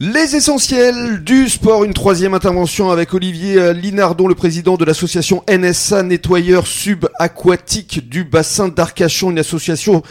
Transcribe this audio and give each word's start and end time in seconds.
Les 0.00 0.36
essentiels 0.36 1.24
du 1.24 1.48
sport, 1.48 1.82
une 1.82 1.92
troisième 1.92 2.32
intervention 2.32 2.92
avec 2.92 3.14
Olivier 3.14 3.74
Linardon, 3.74 4.28
le 4.28 4.36
président 4.36 4.76
de 4.76 4.84
l'association 4.84 5.42
NSA 5.50 6.04
Nettoyeur 6.04 6.68
Subaquatique 6.68 8.08
du 8.08 8.22
bassin 8.22 8.68
d'Arcachon, 8.68 9.32
une 9.32 9.40
association 9.40 10.04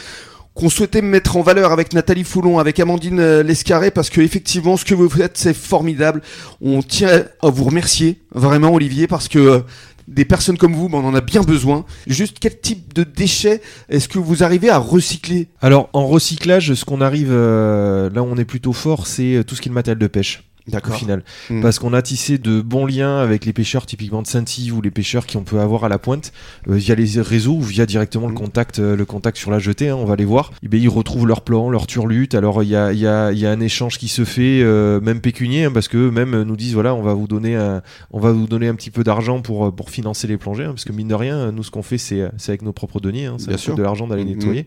qu'on 0.58 0.70
souhaitait 0.70 1.04
mettre 1.04 1.38
en 1.38 1.44
valeur 1.44 1.72
avec 1.72 1.94
Nathalie 1.94 2.24
Foulon, 2.24 2.58
avec 2.58 2.80
Amandine 2.80 3.20
euh, 3.20 3.44
Lescarré, 3.44 3.92
parce 3.92 4.10
que 4.10 4.22
effectivement, 4.22 4.76
ce 4.76 4.86
que 4.86 4.96
vous 4.96 5.08
faites, 5.08 5.38
c'est 5.38 5.56
formidable. 5.56 6.22
On 6.62 6.82
tient 6.82 7.26
à 7.42 7.50
vous 7.50 7.64
remercier, 7.64 8.18
vraiment, 8.34 8.74
Olivier, 8.74 9.06
parce 9.06 9.28
que 9.28 9.38
euh, 9.38 9.60
des 10.08 10.26
personnes 10.26 10.58
comme 10.58 10.74
vous, 10.74 10.90
ben, 10.90 10.98
on 10.98 11.08
en 11.08 11.14
a 11.14 11.22
bien 11.22 11.42
besoin. 11.42 11.86
Juste 12.08 12.38
quel 12.40 12.60
type 12.60 12.94
de 12.96 13.04
déchets 13.04 13.62
est-ce 13.88 14.08
que 14.08 14.18
vous 14.18 14.44
arrivez 14.44 14.70
à 14.70 14.80
recycler? 14.80 15.48
Alors 15.62 15.90
en 15.94 16.08
recyclage, 16.08 16.74
ce 16.74 16.86
qu'on 16.86 17.02
arrive, 17.02 17.30
euh, 17.30 18.10
là 18.10 18.24
où 18.24 18.26
on 18.26 18.38
est 18.38 18.46
plutôt 18.46 18.74
fort, 18.74 19.06
c'est 19.06 19.44
tout 19.46 19.56
ce 19.56 19.62
qui 19.62 19.70
est 19.70 19.72
le 19.72 19.76
matériel 19.76 20.00
de 20.00 20.08
pêche. 20.08 20.44
Au 20.68 20.72
D'accord. 20.72 20.96
final, 20.96 21.24
Mm. 21.50 21.62
parce 21.62 21.80
qu'on 21.80 21.94
a 21.94 22.02
tissé 22.02 22.38
de 22.38 22.62
bons 22.62 22.86
liens 22.86 23.20
avec 23.20 23.46
les 23.46 23.54
pêcheurs 23.54 23.86
typiquement 23.86 24.22
de 24.22 24.28
Saint-Yves 24.28 24.76
ou 24.76 24.82
les 24.82 24.92
pêcheurs 24.92 25.26
qui 25.26 25.38
on 25.38 25.44
peut 25.44 25.60
avoir 25.62 25.86
à 25.86 25.90
la 25.90 25.98
pointe 25.98 26.34
euh, 26.70 26.76
via 26.76 26.94
les 26.96 27.22
réseaux 27.22 27.54
ou 27.56 27.62
via 27.62 27.86
directement 27.86 28.28
le 28.28 28.34
Mm. 28.34 28.38
contact, 28.38 28.80
euh, 28.80 28.96
le 28.96 29.06
contact 29.06 29.38
sur 29.38 29.50
la 29.50 29.60
jetée. 29.60 29.90
hein, 29.90 29.96
on 29.98 30.04
va 30.06 30.16
les 30.18 30.26
voir. 30.26 30.52
Et 30.64 30.68
ben, 30.68 30.82
ils 30.82 30.90
retrouvent 30.90 31.26
leur 31.26 31.42
plan, 31.42 31.70
leur 31.70 31.88
turlute. 31.88 32.36
Alors 32.36 32.64
il 32.64 32.70
y 32.70 32.76
a, 32.76 32.92
y, 32.92 33.08
a, 33.08 33.32
y 33.32 33.46
a 33.46 33.52
un 33.52 33.60
échange 33.62 33.98
qui 33.98 34.08
se 34.10 34.26
fait, 34.26 34.62
euh, 34.62 35.00
même 35.00 35.22
pécunier, 35.22 35.66
hein, 35.66 35.72
parce 35.74 35.88
que 35.88 36.10
même 36.10 36.42
nous 36.44 36.56
disent 36.58 36.74
voilà, 36.74 36.94
on 36.96 37.02
va 37.02 37.14
vous 37.14 37.28
donner 37.28 37.56
un, 37.56 37.82
on 38.12 38.20
va 38.20 38.32
vous 38.32 38.48
donner 38.48 38.68
un 38.68 38.76
petit 38.76 38.92
peu 38.92 39.04
d'argent 39.04 39.42
pour 39.42 39.68
euh, 39.68 39.72
pour 39.72 39.90
financer 39.90 40.28
les 40.28 40.38
plongées, 40.38 40.66
hein, 40.66 40.70
parce 40.72 40.84
que 40.84 40.92
mine 40.92 41.08
de 41.08 41.16
rien, 41.16 41.52
nous 41.54 41.64
ce 41.64 41.72
qu'on 41.72 41.82
fait 41.84 41.98
c'est 41.98 42.30
c'est 42.38 42.52
avec 42.52 42.62
nos 42.62 42.74
propres 42.74 43.00
deniers. 43.00 43.28
Hein, 43.28 43.36
ça 43.38 43.48
Bien 43.48 43.58
sûr. 43.58 43.76
de 43.76 43.84
l'argent 43.84 44.06
d'aller 44.08 44.26
Mm. 44.26 44.30
nettoyer. 44.30 44.66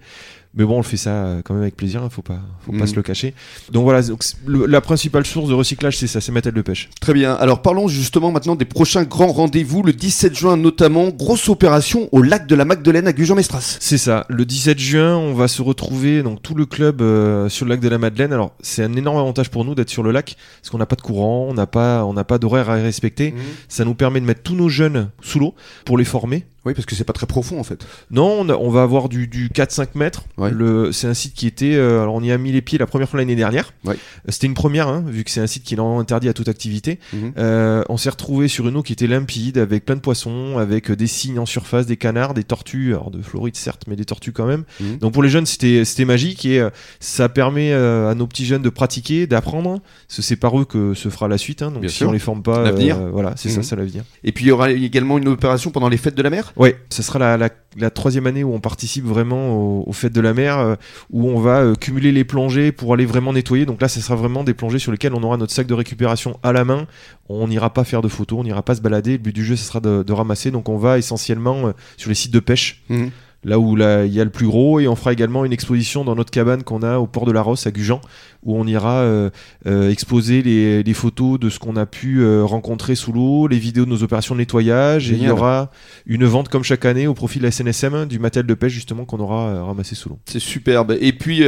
Mais 0.53 0.65
bon, 0.65 0.75
on 0.75 0.79
le 0.79 0.83
fait 0.83 0.97
ça 0.97 1.11
euh, 1.11 1.43
quand 1.45 1.55
même 1.55 1.63
avec 1.63 1.77
plaisir, 1.77 2.03
hein, 2.03 2.09
faut 2.11 2.23
pas, 2.23 2.41
faut 2.67 2.73
pas 2.73 2.89
se 2.89 2.97
le 2.97 3.03
cacher. 3.03 3.35
Donc 3.71 3.85
voilà, 3.85 4.03
donc, 4.03 4.25
le- 4.47 4.67
la 4.67 4.81
principale 4.81 5.25
source 5.25 5.49
de 5.49 5.55
recyclage, 5.55 5.90
c'est 5.97 6.07
ça, 6.07 6.21
c'est 6.21 6.33
matériel 6.33 6.57
de 6.57 6.63
pêche. 6.63 6.91
Très 7.01 7.13
bien. 7.13 7.35
Alors 7.35 7.63
parlons 7.63 7.89
justement 7.89 8.31
maintenant 8.33 8.57
des 8.57 8.65
prochains 8.65 9.05
grands 9.05 9.33
rendez-vous. 9.33 9.83
Le 9.83 9.93
17 9.93 10.35
juin 10.35 10.57
notamment, 10.57 11.09
grosse 11.09 11.49
opération 11.49 12.09
au 12.13 12.23
lac 12.23 12.47
de 12.47 12.55
la 12.55 12.65
Magdeleine 12.65 13.07
à 13.07 13.13
Gujan-Mestras. 13.13 13.79
C'est 13.81 13.99
ça. 13.99 14.27
Le 14.29 14.45
17 14.45 14.79
juin, 14.79 15.17
on 15.17 15.35
va 15.35 15.49
se 15.49 15.63
retrouver 15.63 16.23
donc 16.23 16.43
tout 16.43 16.55
le 16.55 16.67
club 16.67 17.03
euh, 17.03 17.49
sur 17.49 17.65
le 17.65 17.71
lac 17.71 17.81
de 17.81 17.89
la 17.89 17.99
Madeleine. 17.99 18.33
Alors 18.33 18.53
c'est 18.61 18.83
un 18.83 18.95
énorme 18.95 19.19
avantage 19.19 19.51
pour 19.51 19.65
nous 19.65 19.75
d'être 19.75 19.91
sur 19.91 20.03
le 20.03 20.11
lac 20.11 20.37
parce 20.61 20.71
qu'on 20.71 20.79
n'a 20.79 20.87
pas 20.87 20.97
de 20.97 21.03
courant, 21.03 21.47
on 21.49 21.55
n'a 21.55 21.67
pas, 21.67 22.05
on 22.05 22.13
n'a 22.13 22.25
pas 22.25 22.39
d'horaire 22.39 22.71
à 22.71 22.75
respecter. 22.75 23.35
Ça 23.69 23.85
nous 23.85 23.95
permet 23.95 24.21
de 24.21 24.27
mettre 24.27 24.43
tous 24.43 24.55
nos 24.55 24.69
jeunes 24.69 25.11
sous 25.23 25.39
l'eau 25.39 25.55
pour 25.85 25.99
les 25.99 26.05
former. 26.05 26.45
Oui, 26.67 26.75
parce 26.75 26.85
que 26.85 26.95
c'est 26.95 27.05
pas 27.05 27.15
très 27.15 27.27
profond 27.27 27.59
en 27.59 27.63
fait. 27.65 27.87
Non, 28.11 28.37
on, 28.41 28.49
a- 28.51 28.55
on 28.55 28.69
va 28.69 28.83
avoir 28.83 29.09
du, 29.09 29.27
du 29.27 29.49
4-5 29.49 29.89
mètres. 29.95 30.25
Ouais. 30.37 30.51
Le, 30.51 30.93
c'est 30.93 31.07
un 31.07 31.15
site 31.15 31.33
qui 31.35 31.47
était. 31.47 31.75
euh, 31.75 32.03
alors, 32.03 32.15
on 32.15 32.23
y 32.23 32.31
a 32.31 32.37
mis 32.37 32.53
les 32.53 32.61
pieds 32.61 32.79
la 32.79 32.87
première 32.87 33.09
fois 33.09 33.19
l'année 33.19 33.35
dernière. 33.35 33.73
Ouais. 33.85 33.95
Euh, 33.95 34.29
C'était 34.31 34.47
une 34.47 34.53
première, 34.55 34.87
hein, 34.89 35.03
vu 35.07 35.25
que 35.25 35.31
c'est 35.31 35.41
un 35.41 35.47
site 35.47 35.63
qui 35.63 35.73
est 35.73 35.77
normalement 35.79 36.01
interdit 36.01 36.29
à 36.29 36.35
toute 36.35 36.49
activité. 36.49 36.99
Mhm. 37.15 37.33
Euh, 37.39 37.83
on 37.89 37.97
s'est 37.97 38.11
retrouvé 38.11 38.47
sur 38.49 38.69
une 38.69 38.77
eau 38.77 38.83
qui 38.83 38.93
était 38.93 39.07
limpide, 39.07 39.57
avec 39.57 39.87
plein 39.87 39.97
de 39.97 40.01
poissons, 40.03 40.59
avec 40.59 40.91
euh, 40.91 40.97
des 40.97 41.07
cygnes 41.07 41.39
en 41.39 41.47
surface, 41.47 41.87
des 41.87 41.97
canards, 41.97 42.35
des 42.35 42.45
tortues, 42.45 42.91
alors 42.91 43.11
de 43.11 43.23
Floride 43.23 43.57
certes, 43.57 43.85
mais 43.89 43.97
des 43.97 44.05
tortues 44.05 44.33
quand 44.33 44.47
même. 44.47 44.65
Mhm. 44.81 44.99
Donc 44.99 45.13
pour 45.15 45.23
les 45.23 45.31
jeunes, 45.31 45.47
c'était 45.47 45.85
c'était 45.87 46.05
magique 46.05 46.45
et 46.45 46.61
euh, 46.61 46.69
ça 47.01 47.31
permet 47.31 47.73
à 47.73 48.15
nos 48.15 48.27
petits 48.27 48.45
jeunes 48.45 48.63
de 48.63 48.69
pratiquer, 48.71 49.27
d'apprendre. 49.27 49.81
C'est 50.09 50.37
par 50.37 50.61
eux 50.61 50.67
que 50.67 50.93
se 50.93 51.09
fera 51.09 51.27
la 51.27 51.39
suite. 51.39 51.63
hein. 51.63 51.71
donc 51.71 51.81
Bien 51.81 51.89
si 51.89 51.97
sûr. 51.97 52.09
on 52.11 52.13
les 52.13 52.19
forme 52.19 52.43
pas, 52.43 52.63
L'avenir. 52.65 52.99
voilà, 53.13 53.33
c'est 53.37 53.49
Mhm. 53.49 53.55
ça, 53.57 53.63
c'est 53.63 53.77
l'avenir. 53.77 54.05
Et 54.25 54.33
puis 54.33 54.45
il 54.45 54.49
y 54.49 54.51
aura 54.53 54.71
également 54.71 55.17
une 55.17 55.29
opération 55.29 55.71
pendant 55.71 55.89
les 55.89 55.97
fêtes 55.97 56.15
de 56.15 56.23
la 56.23 56.29
mer? 56.31 56.50
Ouais, 56.57 56.77
ça 56.91 57.03
sera 57.03 57.19
la, 57.19 57.37
la, 57.37 57.49
la 57.79 57.91
troisième 57.91 58.27
année 58.27 58.43
où 58.45 58.53
on 58.53 58.61
participe 58.61 59.05
vraiment 59.05 59.51
aux, 59.57 59.85
aux 59.89 59.93
fêtes 59.93 60.13
de 60.13 60.21
la 60.21 60.35
mer, 60.35 60.59
euh, 60.59 60.75
où 61.11 61.29
on 61.29 61.39
va 61.41 61.61
euh, 61.61 61.75
cumuler 61.75 62.13
les 62.13 62.25
plongées 62.25 62.73
pour 62.73 62.93
aller 62.95 63.07
vraiment 63.07 63.33
nettoyer. 63.33 63.67
Donc 63.67 63.81
là, 63.81 63.89
ce 63.89 64.01
sera 64.01 64.17
vraiment 64.17 64.45
des 64.45 64.55
plongées 64.55 64.79
sur 64.79 64.93
lesquelles 64.93 65.15
on 65.15 65.23
aura 65.23 65.37
notre 65.37 65.53
sac 65.53 65.67
de 65.67 65.75
récupération 65.75 66.39
à 66.43 66.53
la 66.53 66.65
main. 66.65 66.87
On 67.29 67.47
n'ira 67.49 67.73
pas 67.73 67.85
faire 67.85 68.03
de 68.03 68.09
photos, 68.09 68.41
on 68.41 68.45
n'ira 68.45 68.63
pas 68.63 68.75
se 68.75 68.81
balader. 68.81 69.13
Le 69.13 69.19
but 69.19 69.35
du 69.35 69.45
jeu, 69.45 69.57
ce 69.57 69.65
sera 69.65 69.81
de, 69.81 70.03
de 70.03 70.13
ramasser. 70.13 70.51
Donc 70.51 70.69
on 70.69 70.77
va 70.79 70.99
essentiellement 70.99 71.69
euh, 71.69 71.73
sur 71.97 72.09
les 72.09 72.15
sites 72.15 72.33
de 72.33 72.41
pêche, 72.41 72.83
Mhm. 72.89 73.11
là 73.45 73.59
où 73.59 73.77
il 73.77 74.13
y 74.13 74.21
a 74.21 74.25
le 74.25 74.31
plus 74.31 74.47
gros. 74.47 74.81
Et 74.81 74.89
on 74.89 74.97
fera 74.97 75.13
également 75.13 75.45
une 75.45 75.53
exposition 75.53 76.05
dans 76.05 76.15
notre 76.17 76.31
cabane 76.31 76.63
qu'on 76.63 76.83
a 76.83 76.99
au 76.99 77.07
port 77.07 77.25
de 77.27 77.33
la 77.33 77.41
Rosse 77.43 77.67
à 77.67 77.71
Gujan, 77.71 78.01
où 78.43 78.57
on 78.57 78.67
ira 78.67 79.01
euh, 79.01 79.31
euh, 79.67 79.91
exposer 79.91 80.43
les, 80.43 80.83
les 80.83 80.95
photos 80.95 81.39
de 81.39 81.51
ce 81.51 81.59
qu'on 81.59 81.77
a 81.77 81.87
pu 81.87 82.21
euh, 82.21 82.45
rencontrer 82.45 82.95
sous 82.95 83.13
l'eau, 83.13 83.47
les 83.47 83.59
vidéos 83.59 83.85
de 83.85 83.91
nos 83.91 84.03
opérations 84.03 84.35
de 84.35 84.41
nettoyage. 84.41 85.11
Et 85.11 85.15
il 85.15 85.23
y 85.23 85.31
aura 85.31 85.71
une 86.07 86.25
vente 86.25 86.49
comme 86.49 86.65
chaque 86.65 86.85
année 86.85 87.07
au 87.07 87.15
profit 87.15 87.39
de 87.39 87.45
la 87.45 87.51
SNSM 87.51 88.07
du 88.07 88.19
matériel 88.19 88.47
de 88.47 88.55
pêche 88.55 88.73
justement 88.73 89.05
qu'on 89.05 89.21
aura 89.21 89.65
ramassé 89.65 89.95
sous 89.95 90.09
l'eau. 90.09 90.19
C'est 90.27 90.41
superbe. 90.41 90.97
Et 91.01 91.13
puis 91.13 91.45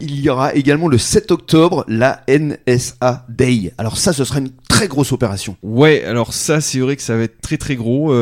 il 0.00 0.20
y 0.20 0.28
aura 0.28 0.54
également 0.54 0.88
le 0.88 0.98
7 0.98 1.30
octobre 1.30 1.84
la 1.88 2.22
NSA 2.28 3.26
Day. 3.28 3.72
Alors 3.78 3.96
ça, 3.96 4.12
ce 4.12 4.24
sera 4.24 4.40
une 4.40 4.50
très 4.68 4.88
grosse 4.88 5.12
opération. 5.12 5.56
Ouais, 5.62 6.04
alors 6.04 6.32
ça 6.32 6.60
c'est 6.60 6.80
vrai 6.80 6.96
que 6.96 7.02
ça 7.02 7.16
va 7.16 7.22
être 7.22 7.40
très 7.40 7.56
très 7.56 7.76
gros. 7.76 8.14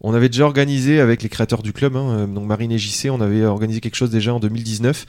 On 0.00 0.14
avait 0.14 0.28
déjà 0.28 0.44
organisé 0.44 1.00
avec 1.00 1.22
les 1.22 1.28
créateurs 1.28 1.62
du 1.62 1.72
club, 1.72 1.96
hein, 1.96 2.26
donc 2.26 2.46
Marine 2.46 2.72
et 2.72 2.78
JC, 2.78 3.10
on 3.10 3.20
avait 3.20 3.44
organisé 3.44 3.80
quelque 3.80 3.96
chose 3.96 4.10
déjà 4.10 4.34
en 4.34 4.40
2019 4.40 5.06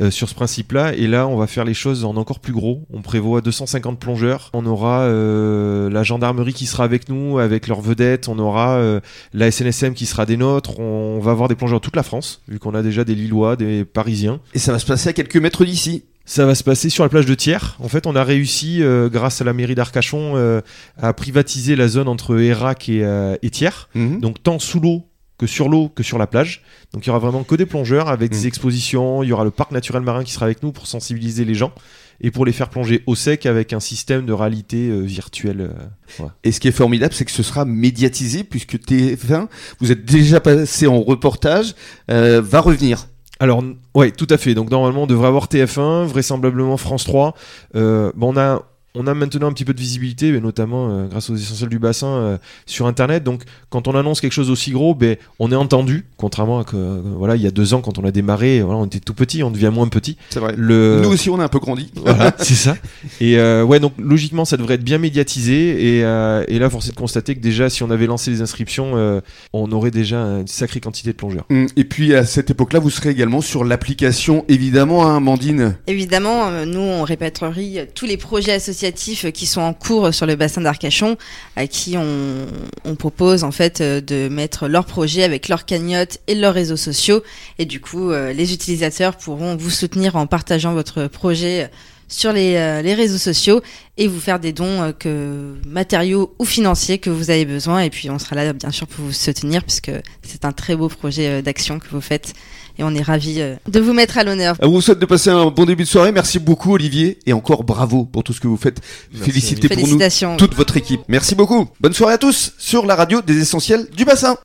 euh, 0.00 0.10
sur 0.10 0.28
ce 0.28 0.34
principe-là. 0.34 0.92
Et 0.94 1.06
là, 1.06 1.28
on 1.28 1.36
va 1.36 1.46
faire 1.46 1.64
les 1.64 1.74
choses 1.74 1.93
en 2.02 2.16
encore 2.16 2.40
plus 2.40 2.52
gros. 2.52 2.86
On 2.92 3.02
prévoit 3.02 3.40
250 3.40 4.00
plongeurs. 4.00 4.50
On 4.52 4.66
aura 4.66 5.02
euh, 5.02 5.88
la 5.88 6.02
gendarmerie 6.02 6.52
qui 6.52 6.66
sera 6.66 6.82
avec 6.82 7.08
nous, 7.08 7.38
avec 7.38 7.68
leurs 7.68 7.80
vedettes. 7.80 8.28
On 8.28 8.38
aura 8.40 8.78
euh, 8.78 9.00
la 9.32 9.50
SNSM 9.52 9.94
qui 9.94 10.06
sera 10.06 10.26
des 10.26 10.36
nôtres. 10.36 10.80
On 10.80 11.20
va 11.20 11.30
avoir 11.30 11.48
des 11.48 11.54
plongeurs 11.54 11.78
de 11.78 11.84
toute 11.84 11.96
la 11.96 12.02
France, 12.02 12.42
vu 12.48 12.58
qu'on 12.58 12.74
a 12.74 12.82
déjà 12.82 13.04
des 13.04 13.14
Lillois, 13.14 13.54
des 13.54 13.84
Parisiens. 13.84 14.40
Et 14.54 14.58
ça 14.58 14.72
va 14.72 14.80
se 14.80 14.86
passer 14.86 15.10
à 15.10 15.12
quelques 15.12 15.36
mètres 15.36 15.64
d'ici. 15.64 16.02
Ça 16.26 16.46
va 16.46 16.54
se 16.54 16.64
passer 16.64 16.88
sur 16.88 17.04
la 17.04 17.10
plage 17.10 17.26
de 17.26 17.34
Thiers. 17.34 17.76
En 17.80 17.88
fait, 17.88 18.06
on 18.06 18.16
a 18.16 18.24
réussi, 18.24 18.82
euh, 18.82 19.10
grâce 19.10 19.42
à 19.42 19.44
la 19.44 19.52
mairie 19.52 19.74
d'Arcachon, 19.74 20.32
euh, 20.36 20.62
à 20.96 21.12
privatiser 21.12 21.76
la 21.76 21.86
zone 21.86 22.08
entre 22.08 22.38
Hérac 22.40 22.88
et, 22.88 23.04
euh, 23.04 23.36
et 23.42 23.50
Thiers. 23.50 23.88
Mhm. 23.94 24.20
Donc 24.20 24.42
tant 24.42 24.58
sous 24.58 24.80
l'eau 24.80 25.04
que 25.38 25.46
sur 25.46 25.68
l'eau 25.68 25.88
que 25.88 26.02
sur 26.02 26.18
la 26.18 26.26
plage. 26.26 26.62
Donc 26.92 27.04
il 27.04 27.08
y 27.08 27.10
aura 27.10 27.18
vraiment 27.18 27.42
que 27.42 27.54
des 27.54 27.66
plongeurs 27.66 28.08
avec 28.08 28.30
des 28.30 28.46
expositions. 28.46 29.22
Il 29.22 29.28
y 29.28 29.32
aura 29.32 29.44
le 29.44 29.50
parc 29.50 29.72
naturel 29.72 30.02
marin 30.02 30.24
qui 30.24 30.32
sera 30.32 30.46
avec 30.46 30.62
nous 30.62 30.72
pour 30.72 30.86
sensibiliser 30.86 31.44
les 31.44 31.54
gens 31.54 31.72
et 32.20 32.30
pour 32.30 32.46
les 32.46 32.52
faire 32.52 32.70
plonger 32.70 33.02
au 33.06 33.14
sec 33.14 33.46
avec 33.46 33.72
un 33.72 33.80
système 33.80 34.24
de 34.26 34.32
réalité 34.32 34.88
euh, 34.88 35.00
virtuelle. 35.00 35.72
euh. 36.20 36.26
Et 36.44 36.52
ce 36.52 36.60
qui 36.60 36.68
est 36.68 36.72
formidable, 36.72 37.12
c'est 37.12 37.24
que 37.24 37.32
ce 37.32 37.42
sera 37.42 37.64
médiatisé 37.64 38.44
puisque 38.44 38.76
TF1, 38.76 39.48
vous 39.80 39.90
êtes 39.90 40.04
déjà 40.04 40.40
passé 40.40 40.86
en 40.86 41.00
reportage, 41.00 41.74
euh, 42.10 42.40
va 42.40 42.60
revenir. 42.60 43.08
Alors, 43.40 43.64
ouais, 43.94 44.12
tout 44.12 44.28
à 44.30 44.38
fait. 44.38 44.54
Donc, 44.54 44.70
normalement, 44.70 45.02
on 45.02 45.06
devrait 45.06 45.26
avoir 45.26 45.48
TF1, 45.48 46.04
vraisemblablement 46.06 46.76
France 46.76 47.04
3. 47.04 47.34
Euh, 47.74 48.12
bon, 48.14 48.32
on 48.32 48.36
a. 48.36 48.62
On 48.96 49.08
a 49.08 49.14
maintenant 49.14 49.48
un 49.48 49.52
petit 49.52 49.64
peu 49.64 49.74
de 49.74 49.80
visibilité, 49.80 50.30
mais 50.30 50.38
notamment 50.38 50.88
euh, 50.88 51.08
grâce 51.08 51.28
aux 51.28 51.34
essentiels 51.34 51.68
du 51.68 51.80
bassin 51.80 52.06
euh, 52.06 52.38
sur 52.64 52.86
Internet. 52.86 53.24
Donc, 53.24 53.42
quand 53.68 53.88
on 53.88 53.96
annonce 53.96 54.20
quelque 54.20 54.30
chose 54.30 54.50
aussi 54.50 54.70
gros, 54.70 54.94
ben, 54.94 55.16
on 55.40 55.50
est 55.50 55.56
entendu. 55.56 56.06
Contrairement 56.16 56.60
à 56.60 56.64
que, 56.64 56.76
euh, 56.76 57.00
voilà, 57.16 57.34
il 57.34 57.42
y 57.42 57.48
a 57.48 57.50
deux 57.50 57.74
ans, 57.74 57.80
quand 57.80 57.98
on 57.98 58.04
a 58.04 58.12
démarré, 58.12 58.62
voilà, 58.62 58.78
on 58.78 58.86
était 58.86 59.00
tout 59.00 59.12
petit, 59.12 59.42
on 59.42 59.50
devient 59.50 59.72
moins 59.74 59.88
petit. 59.88 60.16
C'est 60.30 60.38
vrai. 60.38 60.54
Le... 60.56 61.00
Nous 61.02 61.08
aussi, 61.08 61.28
on 61.28 61.40
a 61.40 61.44
un 61.44 61.48
peu 61.48 61.58
grandi. 61.58 61.90
Voilà, 61.96 62.32
c'est 62.38 62.54
ça. 62.54 62.76
Et 63.20 63.38
euh, 63.38 63.62
ouais, 63.62 63.80
donc 63.80 63.92
logiquement, 63.98 64.44
ça 64.44 64.56
devrait 64.56 64.74
être 64.74 64.84
bien 64.84 64.98
médiatisé. 64.98 65.98
Et, 65.98 66.04
euh, 66.04 66.44
et 66.48 66.58
là, 66.58 66.68
force 66.70 66.88
est 66.88 66.92
de 66.92 66.96
constater 66.96 67.34
que 67.34 67.40
déjà, 67.40 67.70
si 67.70 67.82
on 67.82 67.90
avait 67.90 68.06
lancé 68.06 68.30
les 68.30 68.40
inscriptions, 68.42 68.92
euh, 68.96 69.20
on 69.52 69.70
aurait 69.72 69.90
déjà 69.90 70.16
une 70.18 70.46
sacrée 70.46 70.80
quantité 70.80 71.10
de 71.10 71.16
plongeurs. 71.16 71.44
Hum, 71.50 71.66
Et 71.76 71.84
puis 71.84 72.14
à 72.14 72.24
cette 72.24 72.50
époque-là, 72.50 72.78
vous 72.78 72.90
serez 72.90 73.10
également 73.10 73.40
sur 73.40 73.64
l'application, 73.64 74.44
évidemment, 74.48 75.06
hein, 75.06 75.16
Amandine. 75.16 75.76
Évidemment, 75.86 76.48
euh, 76.48 76.64
nous, 76.64 76.80
on 76.80 77.02
répertorie 77.04 77.78
tous 77.94 78.06
les 78.06 78.16
projets 78.16 78.52
associatifs 78.52 79.30
qui 79.32 79.46
sont 79.46 79.60
en 79.60 79.74
cours 79.74 80.12
sur 80.12 80.26
le 80.26 80.36
bassin 80.36 80.60
d'Arcachon, 80.60 81.16
à 81.56 81.66
qui 81.66 81.96
on, 81.96 82.46
on 82.84 82.94
propose 82.94 83.44
en 83.44 83.50
fait 83.52 83.80
euh, 83.80 84.00
de 84.00 84.28
mettre 84.28 84.68
leurs 84.68 84.86
projets 84.86 85.22
avec 85.24 85.48
leur 85.48 85.64
cagnotte 85.64 86.18
et 86.26 86.34
leurs 86.34 86.54
réseaux 86.54 86.76
sociaux. 86.76 87.22
Et 87.58 87.64
du 87.64 87.80
coup, 87.80 88.10
euh, 88.10 88.32
les 88.32 88.52
utilisateurs 88.52 89.16
pourront 89.16 89.56
vous 89.56 89.70
soutenir 89.70 90.16
en 90.16 90.26
partageant 90.26 90.74
votre 90.74 91.06
projet 91.06 91.70
sur 92.08 92.32
les, 92.32 92.56
euh, 92.56 92.82
les 92.82 92.94
réseaux 92.94 93.18
sociaux 93.18 93.60
et 93.96 94.08
vous 94.08 94.20
faire 94.20 94.40
des 94.40 94.52
dons 94.52 94.82
euh, 94.82 94.92
que 94.92 95.54
matériaux 95.66 96.34
ou 96.38 96.44
financiers 96.44 96.98
que 96.98 97.10
vous 97.10 97.30
avez 97.30 97.44
besoin. 97.44 97.80
Et 97.80 97.90
puis, 97.90 98.10
on 98.10 98.18
sera 98.18 98.34
là, 98.36 98.52
bien 98.52 98.70
sûr, 98.70 98.86
pour 98.86 99.04
vous 99.04 99.12
soutenir, 99.12 99.62
puisque 99.62 99.92
c'est 100.22 100.44
un 100.44 100.52
très 100.52 100.74
beau 100.74 100.88
projet 100.88 101.28
euh, 101.28 101.42
d'action 101.42 101.78
que 101.78 101.86
vous 101.90 102.00
faites. 102.00 102.32
Et 102.76 102.82
on 102.82 102.92
est 102.94 103.02
ravis 103.02 103.40
euh, 103.40 103.54
de 103.68 103.78
vous 103.78 103.92
mettre 103.92 104.18
à 104.18 104.24
l'honneur. 104.24 104.56
On 104.60 104.68
vous 104.68 104.80
souhaite 104.80 104.98
de 104.98 105.06
passer 105.06 105.30
un 105.30 105.46
bon 105.46 105.64
début 105.64 105.84
de 105.84 105.88
soirée. 105.88 106.10
Merci 106.10 106.40
beaucoup, 106.40 106.72
Olivier. 106.74 107.18
Et 107.26 107.32
encore 107.32 107.62
bravo 107.62 108.04
pour 108.04 108.24
tout 108.24 108.32
ce 108.32 108.40
que 108.40 108.48
vous 108.48 108.56
faites. 108.56 108.80
Merci, 109.12 109.30
Félicitez 109.30 109.68
pour 109.68 109.76
nous 109.76 109.82
Félicitations. 109.84 110.36
toute 110.36 110.54
votre 110.54 110.76
équipe. 110.76 111.02
Merci 111.06 111.36
beaucoup. 111.36 111.68
Bonne 111.80 111.92
soirée 111.92 112.14
à 112.14 112.18
tous 112.18 112.52
sur 112.58 112.84
la 112.86 112.96
radio 112.96 113.22
des 113.22 113.38
essentiels 113.38 113.86
du 113.96 114.04
bassin. 114.04 114.36